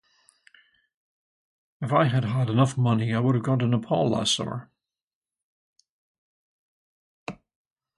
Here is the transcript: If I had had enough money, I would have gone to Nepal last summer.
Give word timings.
If 1.79 1.93
I 1.93 2.05
had 2.05 2.23
had 2.25 2.49
enough 2.49 2.75
money, 2.75 3.13
I 3.13 3.19
would 3.19 3.35
have 3.35 3.43
gone 3.43 3.59
to 3.59 3.67
Nepal 3.67 4.09
last 4.09 4.33
summer. 4.33 4.71